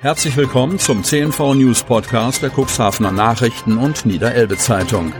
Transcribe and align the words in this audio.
Herzlich 0.00 0.36
willkommen 0.36 0.78
zum 0.78 1.02
CNV 1.02 1.54
News 1.56 1.82
Podcast 1.82 2.40
der 2.40 2.52
Cuxhavener 2.56 3.10
Nachrichten 3.10 3.78
und 3.78 4.06
Niederelbe 4.06 4.56
Zeitung. 4.56 5.12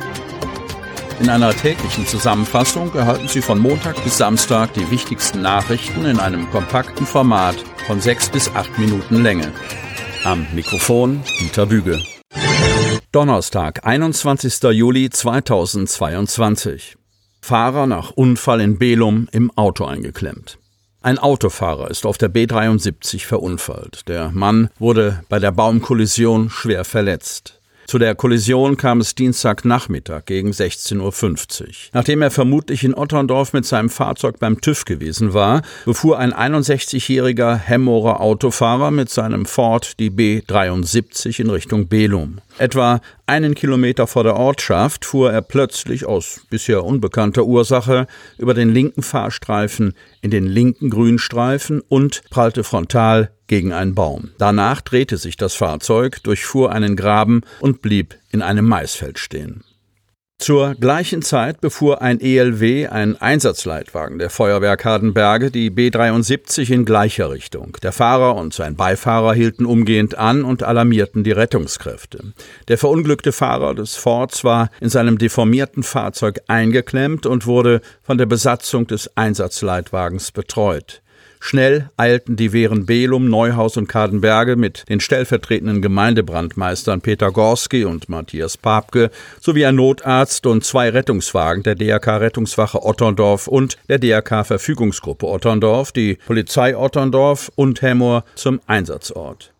In 1.19 1.29
einer 1.29 1.51
täglichen 1.51 2.07
Zusammenfassung 2.07 2.94
erhalten 2.94 3.26
Sie 3.26 3.42
von 3.42 3.58
Montag 3.58 4.00
bis 4.04 4.18
Samstag 4.18 4.72
die 4.75 4.88
wichtigsten 4.92 5.42
Nachrichten 5.42 6.04
in 6.04 6.20
einem 6.20 6.49
kompakten 6.50 7.06
Format 7.06 7.56
von 7.88 8.00
sechs 8.00 8.29
bis 8.29 8.54
acht 8.54 8.79
Minuten 8.79 9.20
Länge. 9.20 9.52
Am 10.22 10.46
Mikrofon 10.54 11.24
Dieter 11.40 11.66
Büge. 11.66 12.00
Donnerstag, 13.10 13.84
21. 13.84 14.62
Juli 14.62 15.10
2022. 15.10 16.96
Fahrer 17.42 17.88
nach 17.88 18.12
Unfall 18.12 18.60
in 18.60 18.79
Belum 18.79 19.26
im 19.32 19.50
Auto 19.56 19.86
eingeklemmt. 19.86 20.60
Ein 21.00 21.18
Autofahrer 21.18 21.90
ist 21.90 22.06
auf 22.06 22.18
der 22.18 22.28
B73 22.28 23.24
verunfallt. 23.24 24.08
Der 24.08 24.30
Mann 24.30 24.68
wurde 24.80 25.22
bei 25.28 25.38
der 25.38 25.52
Baumkollision 25.52 26.50
schwer 26.50 26.84
verletzt. 26.84 27.58
Zu 27.86 27.98
der 27.98 28.16
Kollision 28.16 28.76
kam 28.76 29.00
es 29.00 29.14
Dienstagnachmittag 29.14 30.26
gegen 30.26 30.50
16.50 30.50 31.62
Uhr. 31.62 31.68
Nachdem 31.94 32.20
er 32.20 32.30
vermutlich 32.30 32.84
in 32.84 32.95
Otterndorf 32.95 33.53
mit 33.53 33.65
seinem 33.65 33.89
Fahrzeug 33.89 34.39
beim 34.41 34.61
TÜV 34.61 34.84
gewesen 34.84 35.33
war, 35.33 35.62
befuhr 35.87 36.19
ein 36.19 36.34
61-jähriger 36.34 37.56
Hemmorer 37.56 38.20
Autofahrer 38.20 38.91
mit 38.91 39.09
seinem 39.09 39.47
Ford 39.47 39.98
die 40.01 40.11
B73 40.11 41.41
in 41.41 41.48
Richtung 41.48 41.89
Belum. 41.89 42.41
Etwa 42.59 43.01
einen 43.27 43.55
Kilometer 43.55 44.09
vor 44.09 44.25
der 44.25 44.35
Ortschaft 44.37 45.05
fuhr 45.05 45.33
er 45.33 45.43
plötzlich 45.43 46.07
aus 46.07 46.41
bisher 46.51 46.84
unbekannter 46.84 47.45
Ursache 47.45 48.09
über 48.37 48.53
den 48.53 48.71
linken 48.71 49.03
Fahrstreifen 49.03 49.95
in 50.23 50.33
den 50.33 50.45
linken 50.45 50.91
Grünstreifen 50.91 51.81
und 51.89 52.23
prallte 52.31 52.65
frontal 52.65 53.31
gegen 53.47 53.73
einen 53.73 53.95
Baum. 53.95 54.31
Danach 54.39 54.81
drehte 54.81 55.19
sich 55.19 55.37
das 55.37 55.55
Fahrzeug, 55.55 56.23
durchfuhr 56.25 56.73
einen 56.73 56.97
Graben 56.97 57.43
und 57.61 57.81
blieb 57.81 58.17
in 58.31 58.42
einem 58.42 58.67
Maisfeld 58.67 59.19
stehen. 59.20 59.62
Zur 60.41 60.77
gleichen 60.77 61.22
Zeit 61.22 61.61
befuhr 61.61 62.00
ein 62.00 62.20
ELW, 62.20 62.86
ein 62.86 63.20
Einsatzleitwagen 63.20 64.20
der 64.20 64.31
Feuerwehr 64.31 64.77
Kadenberge, 64.77 65.50
die 65.50 65.69
B73 65.69 66.70
in 66.72 66.84
gleicher 66.84 67.33
Richtung. 67.33 67.77
Der 67.83 67.91
Fahrer 67.91 68.36
und 68.36 68.55
sein 68.55 68.77
Beifahrer 68.77 69.34
hielten 69.34 69.67
umgehend 69.67 70.17
an 70.17 70.45
und 70.45 70.62
alarmierten 70.62 71.25
die 71.25 71.33
Rettungskräfte. 71.33 72.33
Der 72.69 72.78
verunglückte 72.78 73.33
Fahrer 73.33 73.75
des 73.75 73.97
Fords 73.97 74.45
war 74.45 74.70
in 74.80 74.91
seinem 74.91 75.19
deformierten 75.19 75.83
Fahrzeug 75.83 76.39
eingeklemmt 76.47 77.27
und 77.27 77.47
wurde 77.47 77.80
von 78.02 78.17
der 78.17 78.27
Besatzung 78.27 78.86
des 78.86 79.17
Einsatzleitwagens 79.17 80.30
betreut. 80.30 81.02
Schnell 81.41 81.91
eilten 81.97 82.36
die 82.36 82.53
Wehren 82.53 82.86
Belum, 82.86 83.28
Neuhaus 83.28 83.77
und 83.77 83.89
Kadenberge 83.89 84.56
mit 84.56 84.84
den 84.89 85.00
stellvertretenden 85.00 85.83
Gemeindebrandmeistern 85.83 87.00
Peter 87.00 87.30
Gorski 87.30 87.84
und 87.84 88.08
Matthias 88.08 88.56
Papke 88.56 89.11
sowie 89.41 89.67
ein 89.67 89.77
Notarzt 89.77 90.47
und 90.47 90.64
zwei 90.64 90.91
Rettungswagen 90.91 91.62
der 91.62 91.75
DRK 91.75 92.20
Rettungswache 92.20 92.84
Otterndorf 92.84 93.47
und 93.47 93.78
der 93.89 93.98
DRK 93.98 94.45
Verfügungsgruppe 94.45 95.27
Otterndorf, 95.27 95.92
die 95.92 96.19
Polizei 96.27 96.77
Otterndorf 96.77 97.50
und 97.55 97.83
Hemmoor 97.83 98.25
zum 98.34 98.61
Einsatzort. 98.67 99.52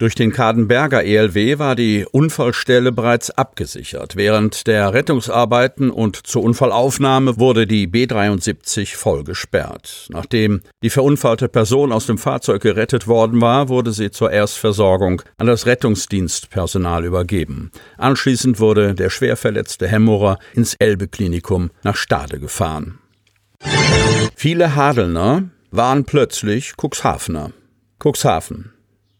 Durch 0.00 0.14
den 0.14 0.32
Kadenberger 0.32 1.02
ELW 1.02 1.58
war 1.58 1.74
die 1.74 2.06
Unfallstelle 2.08 2.92
bereits 2.92 3.30
abgesichert. 3.30 4.14
Während 4.14 4.68
der 4.68 4.94
Rettungsarbeiten 4.94 5.90
und 5.90 6.24
zur 6.24 6.44
Unfallaufnahme 6.44 7.40
wurde 7.40 7.66
die 7.66 7.88
B73 7.88 8.94
voll 8.94 9.24
gesperrt. 9.24 10.06
Nachdem 10.10 10.60
die 10.84 10.90
verunfallte 10.90 11.48
Person 11.48 11.90
aus 11.90 12.06
dem 12.06 12.16
Fahrzeug 12.16 12.62
gerettet 12.62 13.08
worden 13.08 13.40
war, 13.40 13.68
wurde 13.68 13.90
sie 13.92 14.12
zur 14.12 14.30
Erstversorgung 14.30 15.22
an 15.36 15.48
das 15.48 15.66
Rettungsdienstpersonal 15.66 17.04
übergeben. 17.04 17.72
Anschließend 17.96 18.60
wurde 18.60 18.94
der 18.94 19.10
schwer 19.10 19.36
verletzte 19.36 19.88
Hemmerer 19.88 20.38
ins 20.54 20.76
Elbe-Klinikum 20.78 21.70
nach 21.82 21.96
Stade 21.96 22.38
gefahren. 22.38 23.00
Viele 24.36 24.76
Hadelner 24.76 25.50
waren 25.72 26.04
plötzlich 26.04 26.74
Cuxhavener. 26.80 27.50
Cuxhaven. 28.00 28.77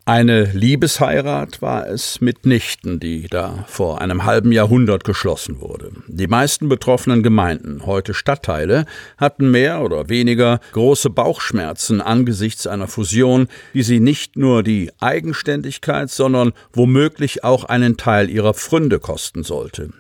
Eine 0.09 0.45
Liebesheirat 0.45 1.61
war 1.61 1.87
es 1.87 2.23
mitnichten, 2.23 2.99
die 2.99 3.29
da 3.29 3.67
vor 3.69 4.01
einem 4.01 4.25
halben 4.25 4.53
Jahrhundert 4.53 5.05
geschlossen 5.05 5.61
wurde. 5.61 5.93
Die 6.07 6.27
meisten 6.27 6.71
betroffenen 6.71 7.23
Gemeinden, 7.23 7.85
heute 7.85 8.15
Stadtteile, 8.15 8.87
hatten 9.19 9.51
mehr 9.51 9.83
oder 9.83 10.09
weniger 10.09 10.61
große 10.73 11.11
Bauchschmerzen 11.11 12.01
angesichts 12.01 12.67
einer 12.67 12.87
Fusion, 12.87 13.49
die 13.75 13.83
sie 13.83 14.01
nicht 14.01 14.37
nur 14.37 14.63
die 14.63 14.91
Eigenständigkeit, 14.99 16.09
sondern 16.09 16.55
womöglich 16.73 17.45
auch 17.45 17.65
einen 17.65 17.99
Teil 17.99 18.31
ihrer 18.31 18.55
Pfründe 18.55 19.01
kosten 19.01 19.43
sollte. 19.43 19.91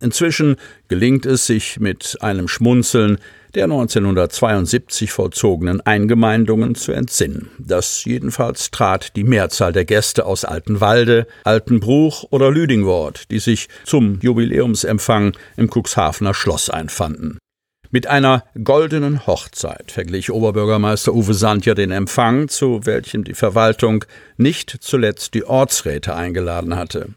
Inzwischen 0.00 0.56
gelingt 0.86 1.26
es 1.26 1.46
sich 1.46 1.80
mit 1.80 2.18
einem 2.20 2.46
Schmunzeln 2.46 3.18
der 3.54 3.64
1972 3.64 5.10
vollzogenen 5.10 5.80
Eingemeindungen 5.80 6.76
zu 6.76 6.92
entsinnen. 6.92 7.50
Das 7.58 8.04
jedenfalls 8.04 8.70
trat 8.70 9.16
die 9.16 9.24
Mehrzahl 9.24 9.72
der 9.72 9.84
Gäste 9.84 10.24
aus 10.24 10.44
Altenwalde, 10.44 11.26
Altenbruch 11.42 12.24
oder 12.30 12.52
Lüdingwort, 12.52 13.30
die 13.32 13.40
sich 13.40 13.68
zum 13.84 14.20
Jubiläumsempfang 14.20 15.36
im 15.56 15.68
Cuxhavener 15.68 16.34
Schloss 16.34 16.70
einfanden. 16.70 17.38
Mit 17.90 18.06
einer 18.06 18.44
goldenen 18.62 19.26
Hochzeit 19.26 19.90
verglich 19.90 20.30
Oberbürgermeister 20.30 21.12
Uwe 21.12 21.34
Sandja 21.34 21.74
den 21.74 21.90
Empfang, 21.90 22.48
zu 22.48 22.84
welchem 22.84 23.24
die 23.24 23.34
Verwaltung 23.34 24.04
nicht 24.36 24.76
zuletzt 24.80 25.34
die 25.34 25.44
Ortsräte 25.44 26.14
eingeladen 26.14 26.76
hatte. 26.76 27.14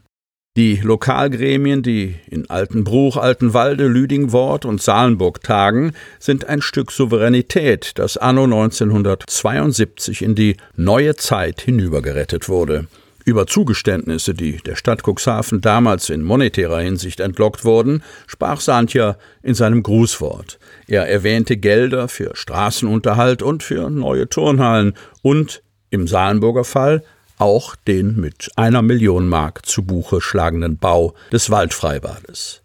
Die 0.54 0.76
Lokalgremien, 0.76 1.82
die 1.82 2.14
in 2.28 2.50
Altenbruch, 2.50 3.16
Altenwalde, 3.16 3.86
Lüdingwort 3.86 4.66
und 4.66 4.82
Salenburg 4.82 5.42
tagen, 5.42 5.94
sind 6.18 6.46
ein 6.46 6.60
Stück 6.60 6.92
Souveränität, 6.92 7.92
das 7.94 8.18
anno 8.18 8.44
1972 8.44 10.20
in 10.20 10.34
die 10.34 10.58
neue 10.76 11.16
Zeit 11.16 11.62
hinübergerettet 11.62 12.50
wurde. 12.50 12.86
Über 13.24 13.46
Zugeständnisse, 13.46 14.34
die 14.34 14.58
der 14.58 14.76
Stadt 14.76 15.02
Cuxhaven 15.02 15.62
damals 15.62 16.10
in 16.10 16.22
monetärer 16.22 16.80
Hinsicht 16.80 17.20
entlockt 17.20 17.64
wurden, 17.64 18.02
sprach 18.26 18.60
Santja 18.60 19.16
in 19.42 19.54
seinem 19.54 19.82
Grußwort. 19.82 20.58
Er 20.86 21.08
erwähnte 21.08 21.56
Gelder 21.56 22.08
für 22.08 22.36
Straßenunterhalt 22.36 23.40
und 23.40 23.62
für 23.62 23.88
neue 23.88 24.28
Turnhallen 24.28 24.92
und, 25.22 25.62
im 25.88 26.06
Salenburger 26.06 26.64
Fall, 26.64 27.02
auch 27.42 27.74
den 27.74 28.20
mit 28.20 28.52
einer 28.54 28.82
Million 28.82 29.28
Mark 29.28 29.66
zu 29.66 29.82
Buche 29.82 30.20
schlagenden 30.20 30.78
Bau 30.78 31.14
des 31.32 31.50
Waldfreibades. 31.50 32.60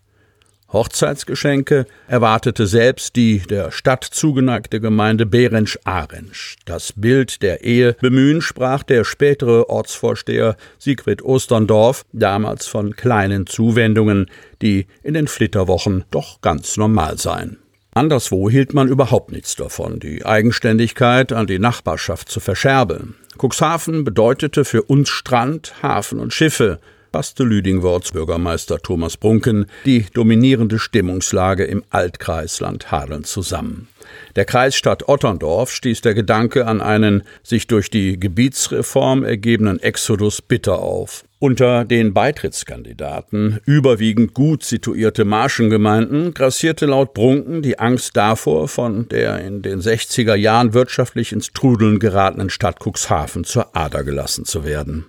Hochzeitsgeschenke 0.71 1.87
erwartete 2.07 2.67
selbst 2.67 3.15
die 3.15 3.39
der 3.39 3.71
Stadt 3.71 4.03
zugeneigte 4.03 4.79
Gemeinde 4.79 5.25
Behrensch-Ahrensch. 5.25 6.57
Das 6.65 6.93
Bild 6.95 7.41
der 7.41 7.63
Ehe 7.63 7.93
bemühen 8.01 8.41
sprach 8.41 8.83
der 8.83 9.03
spätere 9.03 9.67
Ortsvorsteher 9.67 10.57
Siegfried 10.77 11.23
Osterndorf 11.23 12.05
damals 12.13 12.67
von 12.67 12.95
kleinen 12.95 13.47
Zuwendungen, 13.47 14.29
die 14.61 14.85
in 15.01 15.15
den 15.15 15.27
Flitterwochen 15.27 16.05
doch 16.11 16.41
ganz 16.41 16.77
normal 16.77 17.17
seien. 17.17 17.57
Anderswo 17.95 18.47
hielt 18.47 18.75
man 18.75 18.89
überhaupt 18.89 19.31
nichts 19.31 19.55
davon, 19.55 19.99
die 19.99 20.23
Eigenständigkeit 20.23 21.33
an 21.33 21.47
die 21.47 21.57
Nachbarschaft 21.57 22.29
zu 22.29 22.39
verscherbeln. 22.39 23.15
Cuxhaven 23.37 24.03
bedeutete 24.03 24.65
für 24.65 24.83
uns 24.83 25.09
Strand, 25.09 25.81
Hafen 25.81 26.19
und 26.19 26.33
Schiffe, 26.33 26.79
passte 27.11 27.43
Lüdingworts 27.43 28.11
Bürgermeister 28.11 28.79
Thomas 28.79 29.17
Brunken 29.17 29.65
die 29.85 30.05
dominierende 30.13 30.79
Stimmungslage 30.79 31.63
im 31.65 31.83
Altkreisland 31.89 32.91
Hadeln 32.91 33.23
zusammen. 33.23 33.87
Der 34.35 34.45
Kreisstadt 34.45 35.07
Otterndorf 35.07 35.71
stieß 35.71 36.01
der 36.01 36.13
Gedanke 36.13 36.67
an 36.67 36.81
einen 36.81 37.23
sich 37.43 37.67
durch 37.67 37.89
die 37.89 38.19
Gebietsreform 38.19 39.23
ergebenen 39.23 39.79
Exodus 39.79 40.41
bitter 40.41 40.79
auf. 40.79 41.25
Unter 41.39 41.85
den 41.85 42.15
Beitrittskandidaten, 42.15 43.59
überwiegend 43.65 44.33
gut 44.33 44.63
situierte 44.63 45.23
Marschengemeinden, 45.23 46.33
grassierte 46.33 46.87
laut 46.87 47.13
Brunken 47.13 47.61
die 47.61 47.77
Angst 47.77 48.17
davor, 48.17 48.67
von 48.67 49.07
der 49.09 49.39
in 49.41 49.61
den 49.61 49.79
60er 49.79 50.33
Jahren 50.33 50.73
wirtschaftlich 50.73 51.31
ins 51.31 51.53
Trudeln 51.53 51.99
geratenen 51.99 52.49
Stadt 52.49 52.79
Cuxhaven 52.79 53.43
zur 53.43 53.75
Ader 53.75 54.03
gelassen 54.03 54.45
zu 54.45 54.65
werden. 54.65 55.05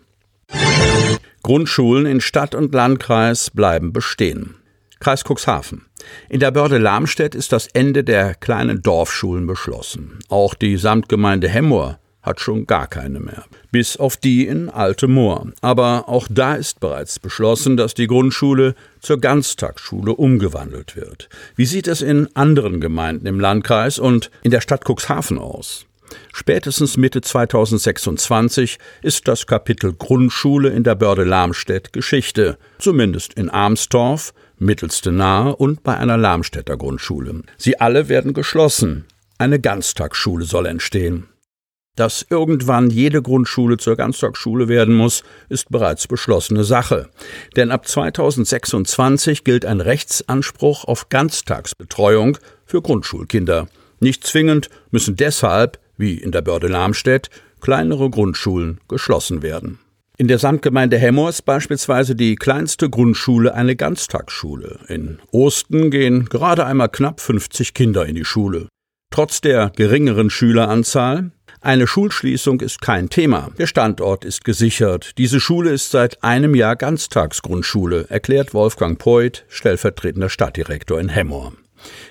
Grundschulen 1.48 2.04
in 2.04 2.20
Stadt 2.20 2.54
und 2.54 2.74
Landkreis 2.74 3.48
bleiben 3.48 3.94
bestehen. 3.94 4.56
Kreis 5.00 5.24
Cuxhaven. 5.24 5.86
In 6.28 6.40
der 6.40 6.50
Börde 6.50 6.76
Lamstedt 6.76 7.34
ist 7.34 7.52
das 7.52 7.68
Ende 7.68 8.04
der 8.04 8.34
kleinen 8.34 8.82
Dorfschulen 8.82 9.46
beschlossen. 9.46 10.18
Auch 10.28 10.52
die 10.52 10.76
Samtgemeinde 10.76 11.48
Hemmoor 11.48 11.98
hat 12.20 12.40
schon 12.40 12.66
gar 12.66 12.86
keine 12.86 13.18
mehr. 13.20 13.46
Bis 13.70 13.96
auf 13.96 14.18
die 14.18 14.46
in 14.46 14.68
Alte 14.68 15.08
Moor. 15.08 15.50
Aber 15.62 16.10
auch 16.10 16.28
da 16.30 16.54
ist 16.54 16.80
bereits 16.80 17.18
beschlossen, 17.18 17.78
dass 17.78 17.94
die 17.94 18.08
Grundschule 18.08 18.74
zur 19.00 19.18
Ganztagsschule 19.18 20.12
umgewandelt 20.12 20.96
wird. 20.96 21.30
Wie 21.56 21.64
sieht 21.64 21.88
es 21.88 22.02
in 22.02 22.28
anderen 22.36 22.78
Gemeinden 22.78 23.26
im 23.26 23.40
Landkreis 23.40 23.98
und 23.98 24.30
in 24.42 24.50
der 24.50 24.60
Stadt 24.60 24.84
Cuxhaven 24.86 25.38
aus? 25.38 25.87
Spätestens 26.32 26.96
Mitte 26.96 27.20
2026 27.20 28.78
ist 29.02 29.28
das 29.28 29.46
Kapitel 29.46 29.92
Grundschule 29.92 30.70
in 30.70 30.84
der 30.84 30.94
Börde 30.94 31.24
Lamstedt 31.24 31.92
Geschichte, 31.92 32.58
zumindest 32.78 33.34
in 33.34 33.50
Armstorf, 33.50 34.32
Mittelste 34.58 35.12
Nahe 35.12 35.54
und 35.54 35.82
bei 35.84 35.96
einer 35.96 36.16
Lamstädter 36.16 36.76
Grundschule. 36.76 37.42
Sie 37.56 37.78
alle 37.78 38.08
werden 38.08 38.34
geschlossen. 38.34 39.04
Eine 39.38 39.60
Ganztagsschule 39.60 40.44
soll 40.44 40.66
entstehen. 40.66 41.28
Dass 41.98 42.24
irgendwann 42.30 42.90
jede 42.90 43.22
Grundschule 43.22 43.76
zur 43.76 43.96
Ganztagsschule 43.96 44.68
werden 44.68 44.94
muss, 44.94 45.24
ist 45.48 45.68
bereits 45.68 46.06
beschlossene 46.06 46.62
Sache. 46.62 47.08
Denn 47.56 47.72
ab 47.72 47.88
2026 47.88 49.42
gilt 49.42 49.66
ein 49.66 49.80
Rechtsanspruch 49.80 50.84
auf 50.84 51.08
Ganztagsbetreuung 51.08 52.38
für 52.64 52.82
Grundschulkinder. 52.82 53.66
Nicht 53.98 54.24
zwingend 54.24 54.70
müssen 54.92 55.16
deshalb, 55.16 55.80
wie 55.98 56.14
in 56.14 56.32
der 56.32 56.40
Börde 56.40 56.68
Lamstedt, 56.68 57.28
kleinere 57.60 58.08
Grundschulen 58.08 58.80
geschlossen 58.88 59.42
werden. 59.42 59.78
In 60.16 60.26
der 60.26 60.38
Samtgemeinde 60.38 60.98
Hemmoor 60.98 61.28
ist 61.28 61.44
beispielsweise 61.44 62.16
die 62.16 62.34
kleinste 62.34 62.90
Grundschule 62.90 63.54
eine 63.54 63.76
Ganztagsschule. 63.76 64.80
In 64.88 65.18
Osten 65.30 65.90
gehen 65.90 66.24
gerade 66.24 66.64
einmal 66.66 66.88
knapp 66.88 67.20
50 67.20 67.74
Kinder 67.74 68.06
in 68.06 68.16
die 68.16 68.24
Schule. 68.24 68.68
Trotz 69.10 69.40
der 69.40 69.70
geringeren 69.76 70.30
Schüleranzahl 70.30 71.30
eine 71.60 71.86
Schulschließung 71.88 72.60
ist 72.60 72.80
kein 72.80 73.10
Thema. 73.10 73.50
Der 73.58 73.66
Standort 73.66 74.24
ist 74.24 74.44
gesichert. 74.44 75.18
Diese 75.18 75.40
Schule 75.40 75.70
ist 75.70 75.90
seit 75.90 76.22
einem 76.22 76.54
Jahr 76.54 76.76
Ganztagsgrundschule, 76.76 78.06
erklärt 78.08 78.54
Wolfgang 78.54 78.98
Poit, 78.98 79.44
stellvertretender 79.48 80.28
Stadtdirektor 80.28 81.00
in 81.00 81.08
Hemmoor. 81.08 81.52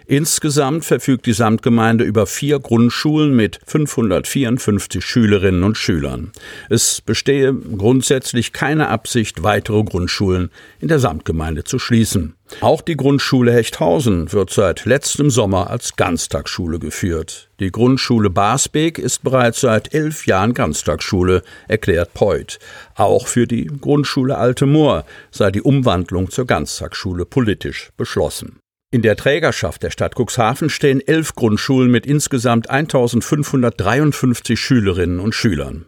Insgesamt 0.06 0.86
verfügt 0.86 1.26
die 1.26 1.34
Samtgemeinde 1.34 2.04
über 2.04 2.26
vier 2.26 2.60
Grundschulen 2.60 3.36
mit 3.36 3.60
554 3.66 5.04
Schülerinnen 5.04 5.64
und 5.64 5.78
Schülern. 5.78 6.32
Es 6.70 7.02
bestehe 7.02 7.54
grundsätzlich 7.54 8.54
keine 8.54 8.90
Absicht, 8.90 9.44
weitere 9.44 9.84
Grundschulen 9.84 10.50
in 10.80 10.88
der 10.88 11.00
Samtgemeinde 11.00 11.64
zu 11.64 11.80
schließen. 11.80 12.36
Auch 12.62 12.82
die 12.82 12.96
Grundschule 12.96 13.54
Hechthausen 13.54 14.32
wird 14.32 14.52
seit 14.52 14.86
letztem 14.86 15.30
Sommer 15.30 15.70
als 15.70 15.96
Ganztagsschule 15.96 16.80
geführt. 16.80 17.50
Die 17.60 17.72
Grundschule 17.72 18.30
Basbeek 18.30 18.98
ist 18.98 19.24
bereits 19.24 19.62
seit 19.62 19.94
elf 19.94 20.26
Jahren 20.28 20.54
Ganztagsschule, 20.54 21.44
erklärt 21.68 22.14
Poit. 22.14 22.60
Auch 22.96 23.28
für 23.28 23.48
die 23.48 23.66
Grundschule 23.66 24.38
Alte 24.38 24.66
Moor 24.66 25.06
sei 25.32 25.52
die 25.52 25.62
Umwandlung 25.62 26.32
zur 26.32 26.46
Ganztagsschule 26.46 27.26
politisch 27.26 27.92
beschlossen. 27.98 28.60
In 28.90 29.02
der 29.02 29.18
Trägerschaft 29.18 29.84
der 29.84 29.92
Stadt 29.92 30.16
Cuxhaven 30.16 30.70
stehen 30.70 31.06
elf 31.06 31.36
Grundschulen 31.36 31.92
mit 31.92 32.06
insgesamt 32.06 32.70
1553 32.70 34.58
Schülerinnen 34.58 35.20
und 35.20 35.36
Schülern. 35.36 35.86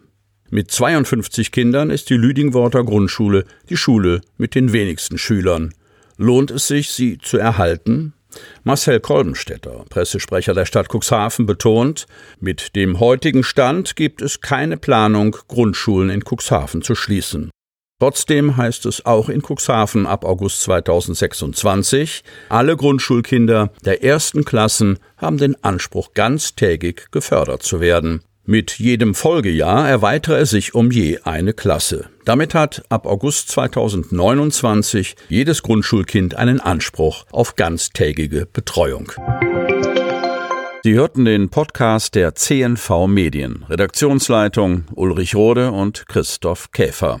Mit 0.50 0.70
52 0.70 1.50
Kindern 1.50 1.88
ist 1.88 2.10
die 2.10 2.18
Lüdingworter 2.18 2.84
Grundschule 2.84 3.46
die 3.70 3.78
Schule 3.78 4.20
mit 4.36 4.54
den 4.54 4.74
wenigsten 4.74 5.16
Schülern. 5.16 5.72
Lohnt 6.18 6.50
es 6.50 6.66
sich, 6.66 6.90
sie 6.90 7.16
zu 7.16 7.38
erhalten? 7.38 8.12
Marcel 8.64 9.00
Kolbenstädter, 9.00 9.86
Pressesprecher 9.88 10.52
der 10.52 10.66
Stadt 10.66 10.88
Cuxhaven, 10.92 11.46
betont, 11.46 12.06
mit 12.38 12.76
dem 12.76 13.00
heutigen 13.00 13.44
Stand 13.44 13.96
gibt 13.96 14.20
es 14.20 14.42
keine 14.42 14.76
Planung, 14.76 15.38
Grundschulen 15.48 16.10
in 16.10 16.22
Cuxhaven 16.22 16.82
zu 16.82 16.94
schließen. 16.94 17.50
Trotzdem 18.00 18.56
heißt 18.56 18.86
es 18.86 19.04
auch 19.04 19.28
in 19.28 19.42
Cuxhaven 19.42 20.06
ab 20.06 20.24
August 20.24 20.62
2026, 20.62 22.24
alle 22.48 22.74
Grundschulkinder 22.74 23.70
der 23.84 24.02
ersten 24.02 24.46
Klassen 24.46 24.98
haben 25.18 25.36
den 25.36 25.62
Anspruch, 25.62 26.14
ganztägig 26.14 27.08
gefördert 27.10 27.62
zu 27.62 27.78
werden. 27.78 28.22
Mit 28.46 28.78
jedem 28.78 29.14
Folgejahr 29.14 29.86
erweitere 29.86 30.38
er 30.38 30.46
sich 30.46 30.74
um 30.74 30.90
je 30.90 31.18
eine 31.24 31.52
Klasse. 31.52 32.08
Damit 32.24 32.54
hat 32.54 32.82
ab 32.88 33.06
August 33.06 33.50
2029 33.50 35.14
jedes 35.28 35.62
Grundschulkind 35.62 36.36
einen 36.36 36.58
Anspruch 36.58 37.26
auf 37.30 37.54
ganztägige 37.54 38.46
Betreuung. 38.46 39.12
Sie 40.82 40.94
hörten 40.94 41.26
den 41.26 41.50
Podcast 41.50 42.14
der 42.14 42.34
CNV 42.34 43.06
Medien. 43.08 43.66
Redaktionsleitung 43.68 44.84
Ulrich 44.94 45.34
Rode 45.34 45.70
und 45.70 46.06
Christoph 46.08 46.70
Käfer. 46.72 47.20